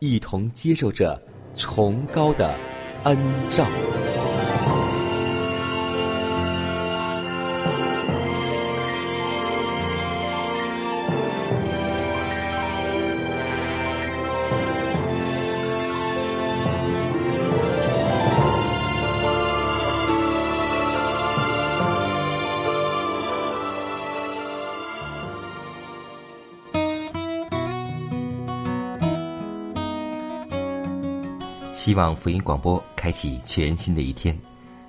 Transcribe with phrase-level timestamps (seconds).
[0.00, 1.20] 一同接受着
[1.54, 2.54] 崇高的
[3.04, 3.16] 恩
[3.50, 3.66] 照。
[31.90, 34.38] 希望福音广播开启全新的一天，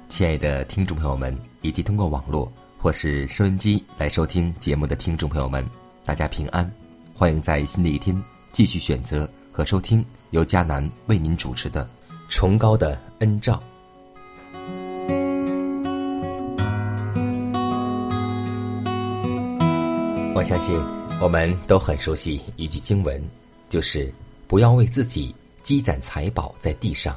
[0.08, 5.68] 亲爱的听众朋友们，以及通过网络或是收音机来收听节目的听众朋友们，
[6.06, 6.72] 大家平安！
[7.16, 8.16] 欢迎在新的一天
[8.52, 11.84] 继续选择和收听由迦南为您主持的
[12.30, 13.56] 《崇高的恩照》。
[20.36, 20.80] 我相信
[21.20, 23.20] 我们都很熟悉一句经文，
[23.70, 24.14] 就是
[24.48, 25.34] 不要为自己
[25.64, 27.16] 积攒财宝在地上，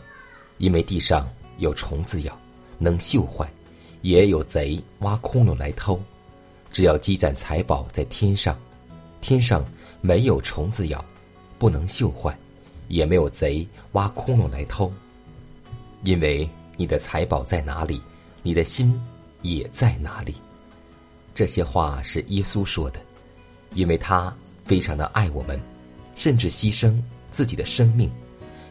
[0.59, 1.29] 因为地上
[1.59, 2.39] 有虫子咬，
[2.79, 3.47] 能锈坏；
[4.03, 6.01] 也有贼挖窟窿来偷。
[6.73, 8.59] 只要积攒财宝在天上，
[9.21, 9.65] 天上
[10.01, 11.05] 没有虫子咬，
[11.59, 12.37] 不能锈坏，
[12.89, 14.93] 也没有贼挖窟窿来偷。
[16.03, 18.01] 因为你的财宝在哪里，
[18.43, 19.01] 你的心
[19.43, 20.35] 也在哪里。
[21.35, 23.01] 这些话是耶稣说的，
[23.73, 24.35] 因为他
[24.65, 25.59] 非常的爱我们，
[26.15, 27.01] 甚至牺牲
[27.31, 28.11] 自己的生命，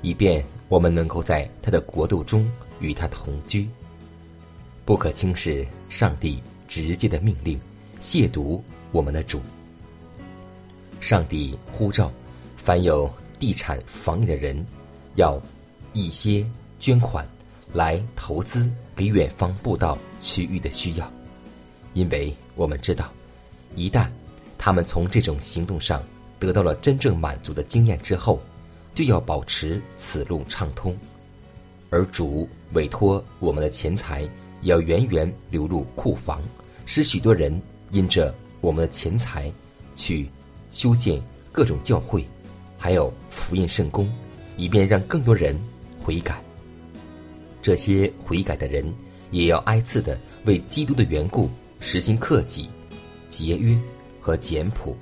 [0.04, 2.48] 以便我们能够在他的国度中
[2.80, 3.68] 与他同居。
[4.86, 7.60] 不可轻视上帝直接的命令，
[8.00, 8.62] 亵渎
[8.92, 9.42] 我们的主。
[11.00, 12.12] 上帝呼召
[12.58, 14.66] 凡有地产房业的人，
[15.16, 15.42] 要
[15.94, 16.46] 一些
[16.80, 17.28] 捐款
[17.74, 21.12] 来投资给远方布道区域的需要。
[21.94, 23.10] 因为我们知道，
[23.76, 24.08] 一旦
[24.58, 26.04] 他们从这种行动上
[26.40, 28.42] 得到了真正满足的经验之后，
[28.94, 30.98] 就要保持此路畅通。
[31.90, 34.30] 而主委托我们的钱财也，
[34.64, 36.42] 要源源流入库房，
[36.86, 37.62] 使许多人
[37.92, 39.52] 因着我们的钱财
[39.94, 40.28] 去
[40.72, 41.22] 修建
[41.52, 42.26] 各种教会，
[42.78, 44.12] 还有福音圣功，
[44.58, 45.60] 以便让更多人
[46.02, 46.42] 悔改。
[47.62, 48.94] 这些悔改的人，
[49.32, 51.50] 也要挨次的为基督的缘故。
[51.86, 52.70] 实行克己、
[53.30, 53.78] 节约
[54.22, 54.96] 和简朴，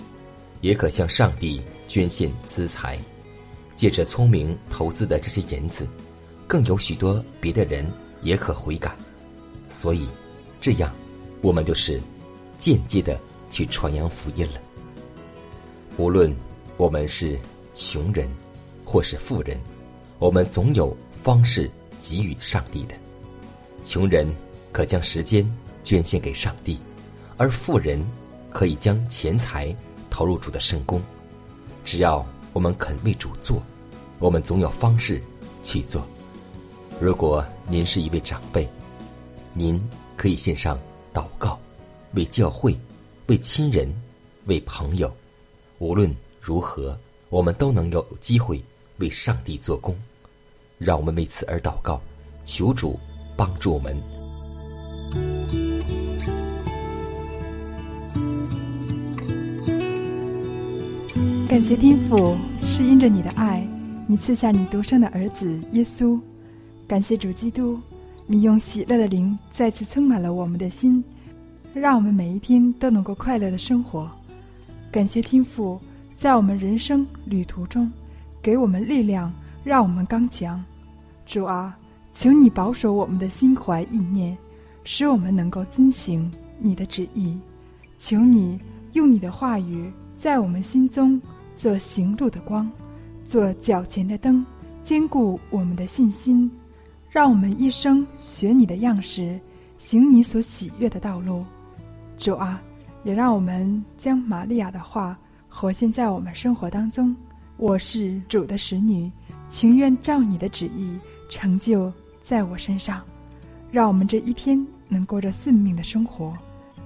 [0.62, 2.98] 也可向上帝捐献资财。
[3.82, 5.88] 借着聪明投资的这些银子，
[6.46, 7.84] 更有许多别的人
[8.22, 8.96] 也可悔改。
[9.70, 10.08] 所以，
[10.62, 10.94] 这样
[11.42, 12.00] 我们就是
[12.60, 13.20] 间接的
[13.50, 14.62] 去传扬福音了。
[15.98, 16.32] 无论
[16.78, 17.40] 我们是
[17.74, 18.30] 穷人
[18.86, 19.58] 或是富人，
[20.20, 21.68] 我们总有方式
[22.00, 22.94] 给予上帝的。
[23.84, 24.32] 穷人
[24.72, 25.44] 可将时间。
[25.84, 26.78] 捐献给上帝，
[27.38, 28.00] 而富人
[28.52, 29.76] 可以将钱财
[30.12, 31.02] 投入主的圣功。
[31.84, 32.24] 只要
[32.54, 33.62] 我们肯为主做，
[34.20, 35.22] 我们总有方式
[35.64, 36.06] 去做。
[37.00, 38.68] 如果您是一位长辈，
[39.54, 39.82] 您
[40.16, 40.78] 可以献上
[41.14, 41.58] 祷告，
[42.14, 42.78] 为教会、
[43.28, 43.92] 为亲人、
[44.46, 45.12] 为朋友。
[45.80, 46.98] 无论如何，
[47.30, 48.62] 我们都能有机会
[48.98, 49.98] 为上帝做工。
[50.78, 52.02] 让我们为此而祷告，
[52.44, 53.00] 求主
[53.38, 53.96] 帮助我们。
[61.48, 62.38] 感谢天父，
[62.74, 63.68] 是因着你的爱，
[64.08, 66.18] 你赐下你独生的儿子耶稣。
[66.88, 67.78] 感谢主基督，
[68.26, 71.04] 你用喜乐的灵再次充满了我们的心，
[71.74, 74.10] 让我们每一天都能够快乐的生活。
[74.90, 75.78] 感谢天父，
[76.16, 77.92] 在我们人生旅途中，
[78.42, 79.34] 给我们力量，
[79.66, 80.64] 让我们刚强。
[81.28, 81.78] 主啊，
[82.14, 84.36] 请你保守我们的心怀意念，
[84.86, 87.38] 使我们能够遵行你的旨意。
[88.00, 88.58] 求你
[88.94, 91.22] 用你的话语，在我们心中
[91.56, 92.70] 做行路的光，
[93.24, 94.46] 做脚前的灯，
[94.84, 96.50] 坚固我们的信心，
[97.10, 99.40] 让我们一生学你的样式，
[99.78, 101.46] 行你所喜悦的道路。
[102.18, 102.62] 主啊，
[103.04, 105.18] 也让我们将玛利亚的话
[105.48, 107.16] 活现在我们生活当中。
[107.58, 109.12] 我是主的使女，
[109.50, 110.98] 情愿照你的旨意
[111.30, 111.92] 成就
[112.24, 113.02] 在我身上。
[113.72, 116.34] 让我们这一天能过着顺命的生活。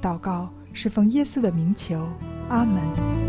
[0.01, 0.49] 祷告。
[0.77, 2.05] 是奉耶稣的名求，
[2.49, 3.24] 阿门。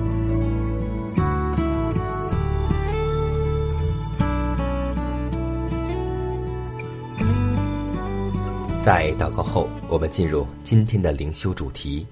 [8.87, 12.07] 在祷告后，我们进入今天的灵修主题，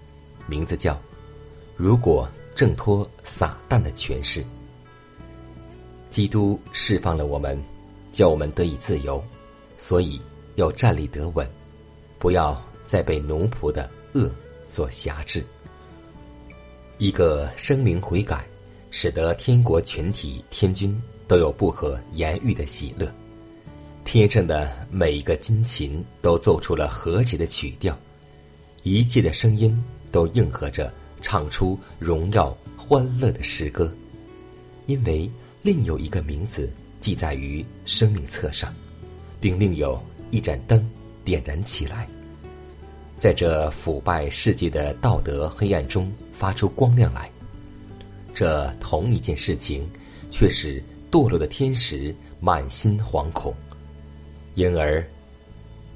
[0.49, 1.01] 名字叫
[1.79, 4.45] “如果挣脱撒旦的权势”。
[6.11, 7.57] 基督释放了我们，
[8.11, 9.23] 叫我们得以自由，
[9.79, 10.21] 所以
[10.57, 11.49] 要站立得稳，
[12.19, 14.29] 不要再被奴仆的恶。
[14.67, 15.45] 所辖制，
[16.99, 18.45] 一个生灵悔改，
[18.91, 23.09] 使得天国全体天君都有不可言喻的喜乐。
[24.05, 27.97] 天上的每一个金琴都奏出了和谐的曲调，
[28.85, 33.93] 一切的声音都应和着唱出荣耀欢乐的诗歌。
[34.87, 35.29] 因为
[35.63, 36.71] 另有一个名字
[37.01, 38.73] 记载于生命册上，
[39.41, 40.89] 并另有一盏灯
[41.25, 42.07] 点燃起来。
[43.17, 47.31] 在这腐败世界的道德黑暗中发出光亮来，
[48.35, 49.89] 这同一件事情，
[50.31, 53.55] 却使堕落的天使满心惶恐，
[54.55, 55.05] 因而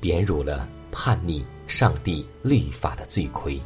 [0.00, 3.60] 贬辱了叛逆上帝律法的罪魁。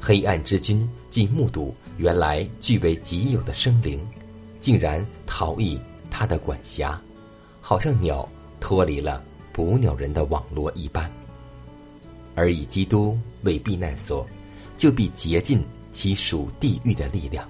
[0.00, 4.04] 黑暗之君既目睹原来据为己有的生灵，
[4.60, 5.78] 竟然逃逸
[6.10, 7.00] 他的管辖，
[7.60, 8.28] 好像鸟
[8.60, 9.22] 脱离了
[9.52, 11.10] 捕鸟人的网络一般。
[12.34, 14.26] 而以基督为避难所，
[14.76, 17.46] 就必竭尽其属地狱的力量，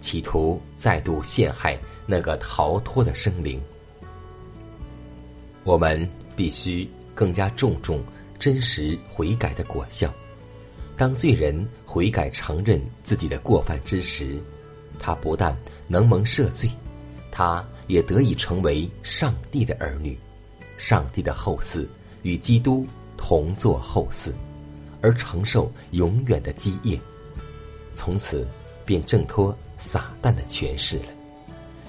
[0.00, 3.60] 企图再度陷害那个逃脱的生灵。
[5.66, 8.02] 我们必须更加重重
[8.38, 10.10] 真实悔改的果效。
[10.96, 14.40] 当罪人悔改承认自己的过犯之时，
[14.98, 15.54] 他不但
[15.86, 16.70] 能蒙赦罪，
[17.30, 20.16] 他也得以成为上帝的儿女，
[20.78, 21.84] 上帝的后嗣，
[22.22, 22.86] 与基督。
[23.18, 24.30] 同作后嗣，
[25.00, 27.00] 而承受永远的基业，
[27.94, 28.46] 从此
[28.84, 31.06] 便挣脱撒旦的权势了。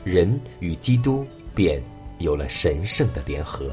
[0.05, 1.83] 人与基督便
[2.19, 3.71] 有了神圣的联合。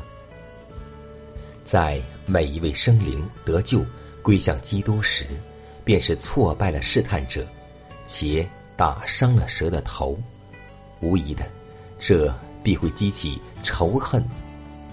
[1.65, 3.85] 在每一位生灵得救
[4.23, 5.25] 归向基督时，
[5.85, 7.47] 便是挫败了试探者，
[8.07, 8.47] 且
[8.77, 10.19] 打伤了蛇的头。
[11.01, 11.45] 无疑的，
[11.99, 12.33] 这
[12.63, 14.25] 必会激起仇恨，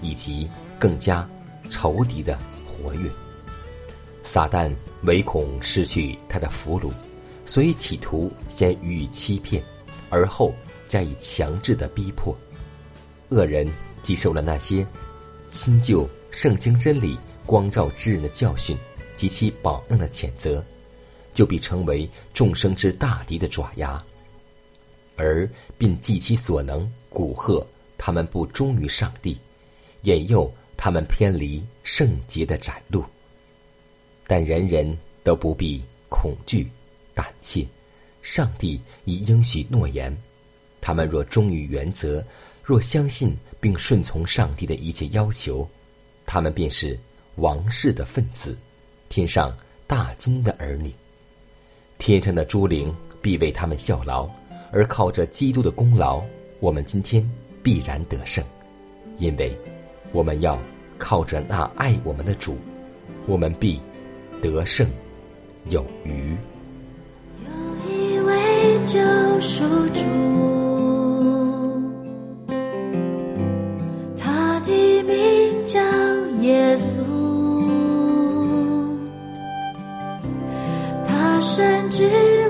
[0.00, 0.48] 以及
[0.78, 1.28] 更加
[1.68, 2.38] 仇敌的。
[2.84, 3.08] 活跃，
[4.24, 4.68] 撒旦
[5.02, 6.90] 唯恐失去他的俘虏，
[7.46, 9.62] 所以企图先予以欺骗，
[10.10, 10.52] 而后
[10.88, 12.36] 加以强制的逼迫。
[13.32, 13.66] 恶人
[14.02, 14.86] 既受了那些
[15.50, 18.76] 新旧圣经真理光照之人的教训
[19.16, 20.64] 及其榜样的谴责，
[21.32, 24.02] 就必成为众生之大敌的爪牙，
[25.16, 25.48] 而
[25.78, 27.64] 并尽其所能蛊惑
[27.96, 29.38] 他们不忠于上帝，
[30.02, 30.52] 引诱。
[30.74, 33.04] 他们偏离圣洁的窄路，
[34.26, 36.68] 但人人都不必恐惧、
[37.14, 37.64] 胆怯。
[38.20, 40.12] 上帝已应许诺言，
[40.80, 42.20] 他们若忠于原则，
[42.62, 45.68] 若相信并顺从上帝的一切要求，
[46.24, 46.98] 他们便是
[47.36, 48.56] 王室的分子，
[49.08, 49.52] 天上
[49.86, 50.92] 大金的儿女。
[51.98, 54.28] 天上的诸灵必为他们效劳，
[54.70, 56.22] 而靠着基督的功劳，
[56.60, 57.28] 我们今天
[57.62, 58.44] 必然得胜，
[59.18, 59.56] 因为
[60.12, 60.58] 我们要。
[60.98, 62.56] 靠着那爱我们的主，
[63.26, 63.80] 我们必
[64.40, 64.88] 得胜
[65.68, 66.36] 有余。
[67.44, 67.50] 有
[67.90, 69.00] 一位救
[69.40, 70.00] 赎主，
[75.64, 75.80] 叫
[76.40, 77.00] 耶稣，
[81.04, 82.41] 他深知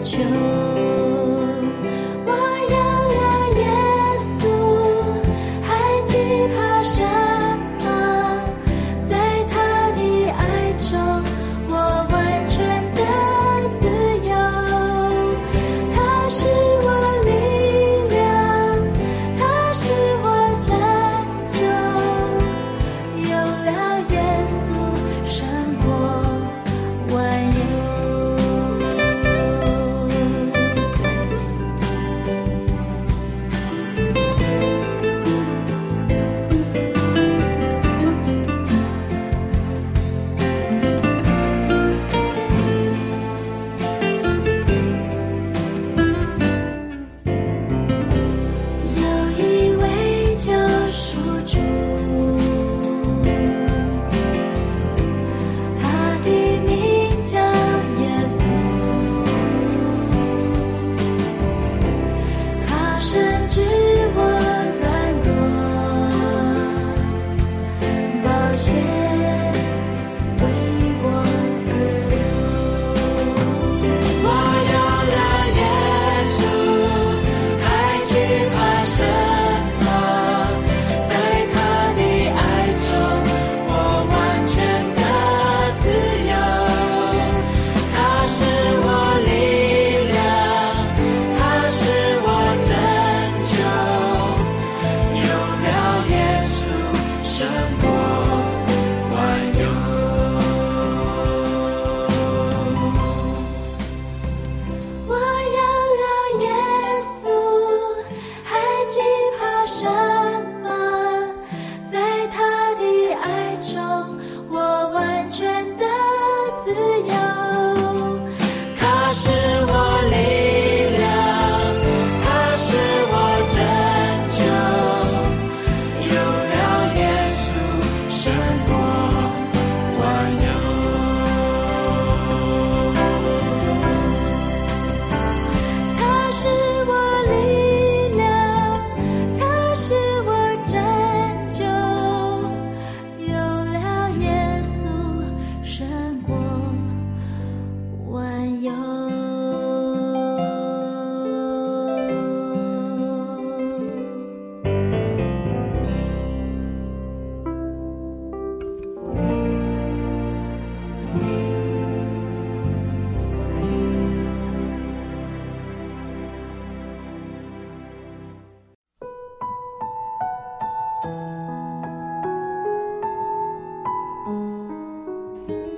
[0.00, 0.79] 秋。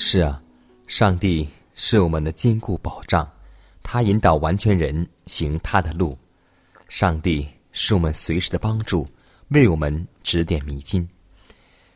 [0.00, 0.40] 是啊，
[0.86, 3.28] 上帝是我们的坚固保障，
[3.82, 6.16] 他引导完全人行他的路。
[6.88, 9.04] 上帝是我们随时的帮助，
[9.48, 11.06] 为我们指点迷津。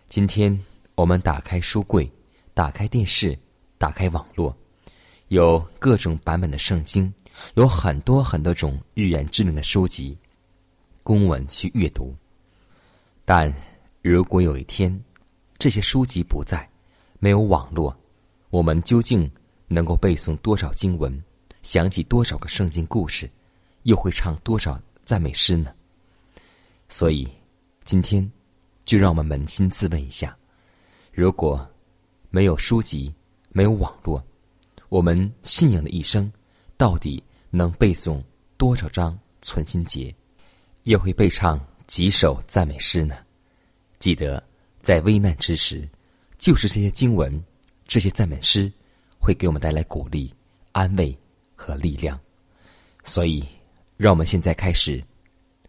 [0.08, 0.58] 今天
[0.96, 2.10] 我们打开书柜，
[2.52, 3.38] 打开电视，
[3.78, 4.52] 打开网络，
[5.28, 7.10] 有各种版本的圣经，
[7.54, 10.18] 有很多很多种预言之灵的书籍，
[11.04, 12.12] 供我们去阅读。
[13.24, 13.54] 但
[14.02, 15.00] 如果有一天，
[15.56, 16.68] 这些书籍不在，
[17.22, 17.96] 没有网络，
[18.50, 19.30] 我们究竟
[19.68, 21.22] 能够背诵多少经文，
[21.62, 23.30] 想起多少个圣经故事，
[23.84, 25.72] 又会唱多少赞美诗呢？
[26.88, 27.28] 所以，
[27.84, 28.28] 今天
[28.84, 30.36] 就让我们扪心自问一下：
[31.12, 31.64] 如果
[32.28, 33.14] 没有书籍，
[33.50, 34.20] 没有网络，
[34.88, 36.28] 我们信仰的一生，
[36.76, 38.20] 到底能背诵
[38.56, 40.12] 多少章存心节，
[40.82, 43.14] 又会背唱几首赞美诗呢？
[44.00, 44.42] 记得，
[44.80, 45.88] 在危难之时，
[46.42, 47.40] 就是这些经文、
[47.86, 48.70] 这些赞美诗，
[49.16, 50.34] 会给我们带来鼓励、
[50.72, 51.16] 安慰
[51.54, 52.18] 和力量。
[53.04, 53.46] 所以，
[53.96, 55.00] 让我们现在开始，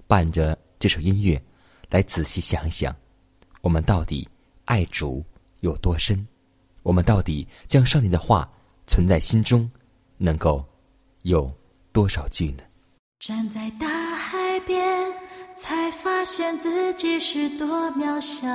[0.08, 1.40] 伴着这首音乐，
[1.92, 2.94] 来仔细想一想，
[3.62, 4.28] 我们到底
[4.66, 5.24] 爱主
[5.60, 6.28] 有多深？
[6.82, 8.52] 我们到底将上帝的话
[8.88, 9.70] 存在心中，
[10.18, 10.66] 能够
[11.22, 11.54] 有
[11.92, 12.64] 多少句呢？
[13.20, 15.14] 站在大海边，
[15.56, 18.48] 才发现自己是多渺小；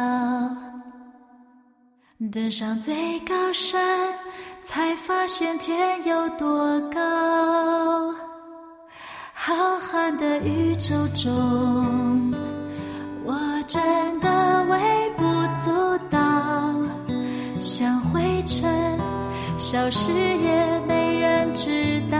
[2.21, 3.81] 登上最高山，
[4.65, 8.13] 才发现天有多高。
[9.33, 12.35] 浩瀚的宇宙中，
[13.25, 15.23] 我真的微不
[15.65, 16.75] 足道，
[17.61, 18.99] 像灰尘，
[19.57, 22.19] 消失也没人知道。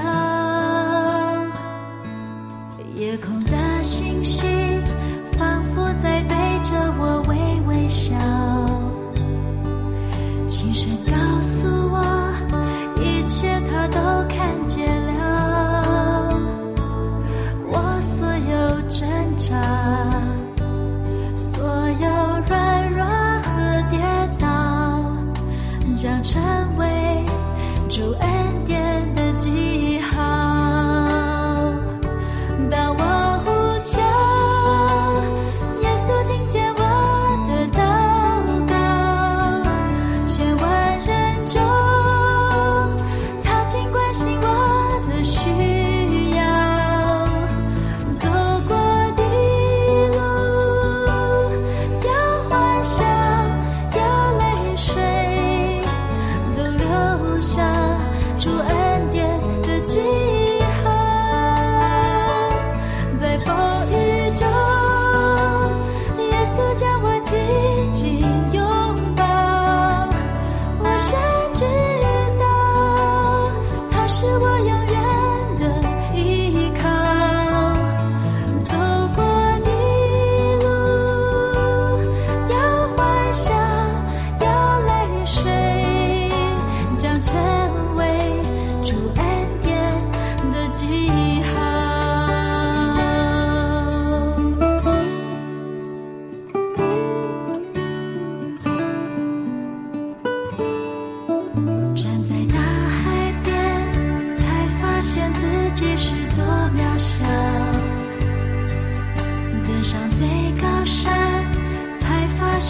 [2.95, 4.49] 夜空的星星，
[5.37, 8.15] 仿佛在对着我微微笑，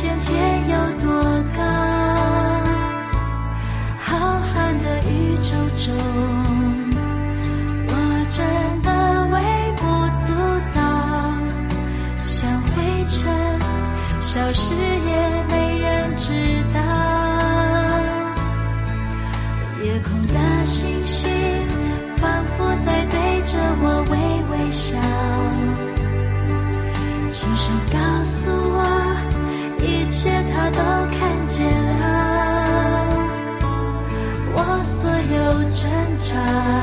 [0.00, 0.30] 想天
[0.70, 1.10] 有多
[1.56, 1.60] 高，
[3.98, 4.06] 浩
[4.38, 5.92] 瀚的宇宙中，
[7.88, 7.92] 我
[8.30, 8.38] 真
[8.84, 8.88] 的
[9.32, 9.36] 微
[9.74, 9.82] 不
[10.22, 10.26] 足
[10.72, 10.78] 道，
[12.24, 13.18] 像灰尘
[14.20, 14.87] 消失。
[36.46, 36.77] 所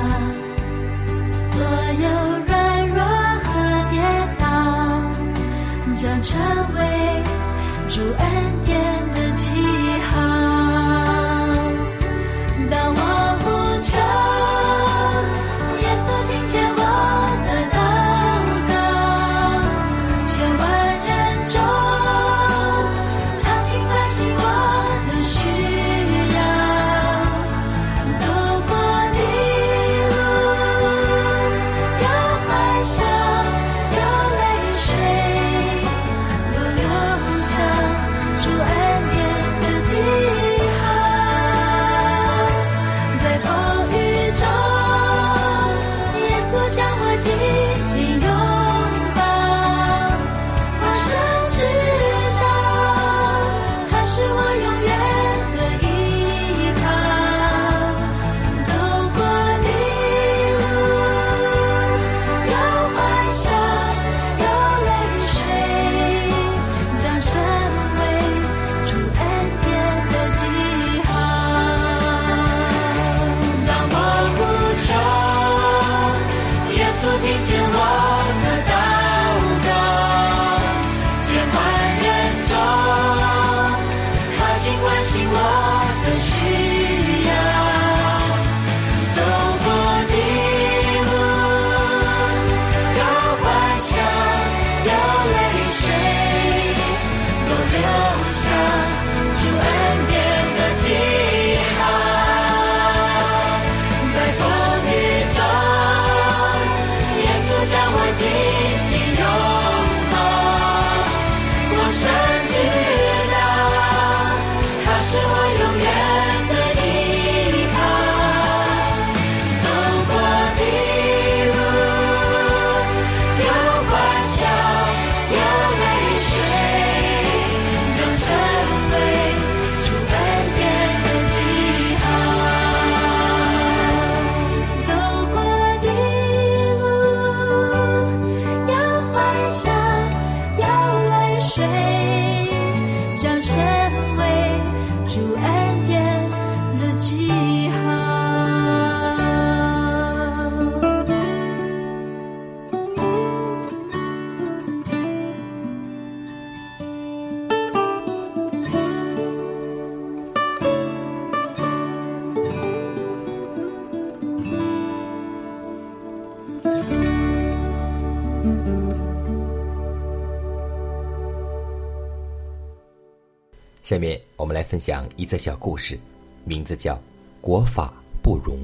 [173.86, 175.96] 下面我们来分享一则小故事，
[176.44, 176.96] 名字叫
[177.40, 177.94] 《国法
[178.24, 178.58] 不容》。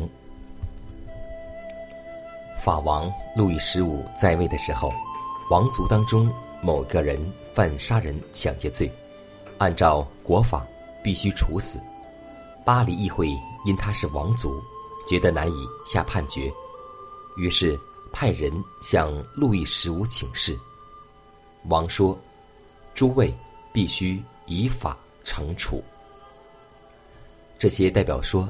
[2.59, 3.07] 法王
[3.37, 4.91] 路易十五在位的时候，
[5.51, 6.27] 王族当中
[6.59, 7.21] 某个人
[7.53, 8.91] 犯杀人抢劫罪，
[9.59, 10.65] 按照国法
[11.03, 11.79] 必须处死。
[12.65, 13.29] 巴黎议会
[13.63, 14.59] 因他是王族，
[15.07, 16.51] 觉得难以下判决，
[17.37, 17.79] 于是
[18.11, 20.57] 派人向路易十五请示。
[21.65, 22.17] 王说
[22.95, 23.31] ：“诸位
[23.71, 25.83] 必须以法。”惩处。
[27.59, 28.49] 这些代表说：“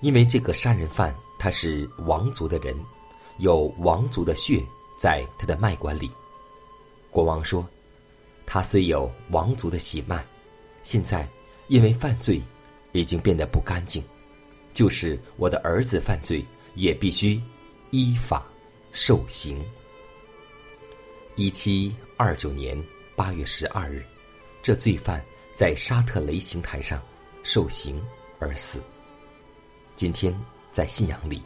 [0.00, 2.74] 因为这个杀人犯他是王族的人，
[3.38, 4.62] 有王族的血
[4.98, 6.10] 在他的脉管里。
[7.10, 7.66] 国王说
[8.46, 10.24] ：“他虽有王族的血脉，
[10.82, 11.28] 现在
[11.68, 12.40] 因为犯罪，
[12.92, 14.02] 已经变得不干净。
[14.72, 16.42] 就是我的儿子犯罪，
[16.74, 17.38] 也必须
[17.90, 18.46] 依法
[18.92, 19.62] 受刑。”
[21.36, 22.82] 一七二九年
[23.16, 24.02] 八月十二日，
[24.62, 27.00] 这罪犯在沙特雷刑台上
[27.42, 28.02] 受刑
[28.38, 28.82] 而死。
[29.94, 30.34] 今天
[30.72, 31.42] 在信仰里，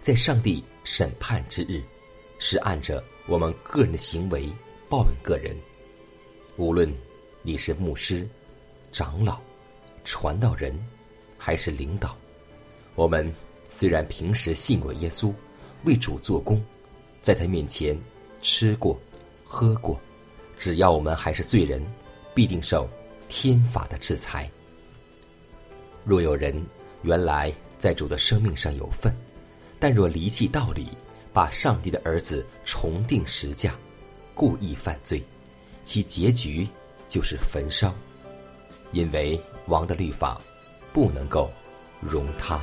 [0.00, 1.80] 在上帝审判之日，
[2.40, 4.50] 是按着我们个人的行为
[4.88, 5.56] 报应个人。
[6.56, 6.92] 无论
[7.42, 8.28] 你是牧师、
[8.90, 9.40] 长老、
[10.04, 10.76] 传道人，
[11.38, 12.16] 还是领导，
[12.96, 13.32] 我们
[13.70, 15.32] 虽然平时信过耶稣，
[15.84, 16.62] 为主做工，
[17.22, 17.96] 在他面前
[18.42, 18.98] 吃过。
[19.46, 19.96] 喝过，
[20.58, 21.80] 只要我们还是罪人，
[22.34, 22.88] 必定受
[23.36, 24.48] 天法的制裁。
[26.04, 26.54] 若有人
[27.02, 29.12] 原来在主的生命上有份，
[29.80, 30.90] 但若离弃道理，
[31.32, 33.74] 把上帝的儿子重定十架，
[34.36, 35.20] 故意犯罪，
[35.84, 36.68] 其结局
[37.08, 37.92] 就是焚烧，
[38.92, 40.40] 因为王的律法
[40.92, 41.50] 不能够
[42.00, 42.62] 容他。